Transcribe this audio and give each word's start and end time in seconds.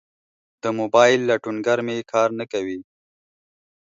د 0.61 0.63
موبایل 0.79 1.19
لټونګر 1.29 1.79
می 1.87 1.97
کار 2.11 2.29
نه 2.39 2.45
کوي 2.51 2.79